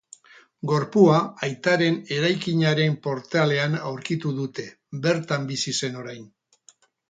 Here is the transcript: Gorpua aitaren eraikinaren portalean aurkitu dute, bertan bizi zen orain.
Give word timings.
Gorpua 0.69 1.19
aitaren 1.47 1.99
eraikinaren 2.15 2.97
portalean 3.05 3.77
aurkitu 3.93 4.35
dute, 4.41 4.69
bertan 5.07 5.49
bizi 5.55 5.79
zen 5.85 6.05
orain. 6.05 6.29